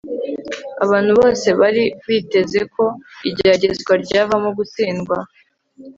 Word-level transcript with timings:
abantu 0.83 1.11
bose 1.19 1.47
bari 1.59 1.83
biteze 2.07 2.59
ko 2.73 2.85
igeragezwa 3.29 3.93
ryavamo 4.03 4.49
gutsindwa 4.57 5.17